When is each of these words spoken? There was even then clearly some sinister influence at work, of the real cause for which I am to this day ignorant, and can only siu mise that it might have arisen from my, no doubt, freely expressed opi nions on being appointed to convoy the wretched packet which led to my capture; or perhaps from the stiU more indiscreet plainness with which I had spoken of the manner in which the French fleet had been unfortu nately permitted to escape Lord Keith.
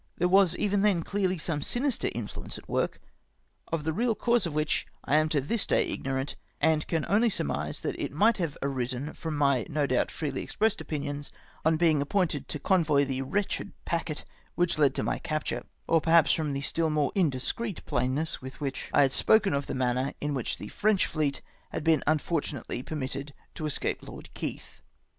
There 0.17 0.27
was 0.27 0.55
even 0.55 0.81
then 0.81 1.03
clearly 1.03 1.37
some 1.37 1.61
sinister 1.61 2.09
influence 2.15 2.57
at 2.57 2.67
work, 2.67 2.99
of 3.67 3.83
the 3.83 3.93
real 3.93 4.15
cause 4.15 4.45
for 4.45 4.49
which 4.49 4.87
I 5.05 5.15
am 5.17 5.29
to 5.29 5.39
this 5.39 5.67
day 5.67 5.83
ignorant, 5.85 6.35
and 6.59 6.87
can 6.87 7.05
only 7.07 7.29
siu 7.29 7.45
mise 7.45 7.81
that 7.81 7.99
it 8.01 8.11
might 8.11 8.37
have 8.37 8.57
arisen 8.63 9.13
from 9.13 9.37
my, 9.37 9.67
no 9.69 9.85
doubt, 9.85 10.09
freely 10.09 10.41
expressed 10.41 10.79
opi 10.83 11.03
nions 11.03 11.29
on 11.63 11.77
being 11.77 12.01
appointed 12.01 12.47
to 12.47 12.57
convoy 12.57 13.05
the 13.05 13.21
wretched 13.21 13.73
packet 13.85 14.25
which 14.55 14.79
led 14.79 14.95
to 14.95 15.03
my 15.03 15.19
capture; 15.19 15.67
or 15.87 16.01
perhaps 16.01 16.33
from 16.33 16.53
the 16.53 16.61
stiU 16.61 16.91
more 16.91 17.11
indiscreet 17.13 17.85
plainness 17.85 18.41
with 18.41 18.59
which 18.59 18.89
I 18.91 19.03
had 19.03 19.11
spoken 19.11 19.53
of 19.53 19.67
the 19.67 19.75
manner 19.75 20.13
in 20.19 20.33
which 20.33 20.57
the 20.57 20.69
French 20.69 21.05
fleet 21.05 21.43
had 21.69 21.83
been 21.83 22.01
unfortu 22.07 22.53
nately 22.53 22.81
permitted 22.81 23.35
to 23.53 23.67
escape 23.67 24.01
Lord 24.01 24.33
Keith. 24.33 24.81